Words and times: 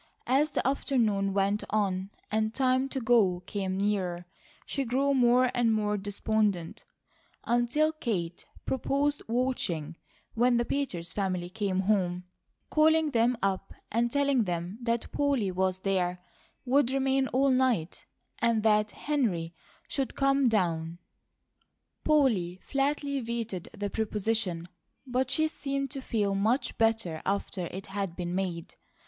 As 0.25 0.49
the 0.49 0.67
afternoon 0.67 1.31
went 1.31 1.63
on 1.69 2.09
and 2.31 2.55
time 2.55 2.89
to 2.89 2.99
go 2.99 3.43
came 3.45 3.77
nearer, 3.77 4.25
she 4.65 4.83
grew 4.83 5.13
more 5.13 5.51
and 5.53 5.71
more 5.71 5.95
despondent, 5.95 6.85
until 7.43 7.91
Kate 7.91 8.47
proposed 8.65 9.21
watching 9.27 9.95
when 10.33 10.57
the 10.57 10.65
Peters 10.65 11.13
family 11.13 11.51
came 11.51 11.81
home, 11.81 12.23
calling 12.71 13.11
them 13.11 13.37
up, 13.43 13.75
and 13.91 14.09
telling 14.09 14.45
them 14.45 14.79
that 14.81 15.11
Polly 15.11 15.51
was 15.51 15.81
there, 15.81 16.17
would 16.65 16.89
remain 16.89 17.27
all 17.27 17.51
night, 17.51 18.07
and 18.39 18.63
that 18.63 18.89
Henry 18.89 19.53
should 19.87 20.15
come 20.15 20.49
down. 20.49 20.97
Polly 22.03 22.57
flatly 22.63 23.19
vetoed 23.19 23.69
the 23.71 23.91
proposition, 23.91 24.67
but 25.05 25.29
she 25.29 25.47
seemed 25.47 25.91
to 25.91 26.01
feel 26.01 26.33
much 26.33 26.75
better 26.79 27.21
after 27.23 27.67
it 27.67 27.85
had 27.85 28.15
been 28.15 28.33
made. 28.33 28.73